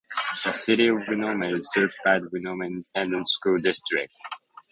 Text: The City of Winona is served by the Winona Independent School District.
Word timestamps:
The 0.43 0.51
City 0.53 0.87
of 0.87 0.97
Winona 1.07 1.45
is 1.45 1.71
served 1.71 1.93
by 2.03 2.17
the 2.17 2.27
Winona 2.31 2.65
Independent 2.65 3.29
School 3.29 3.59
District. 3.59 4.11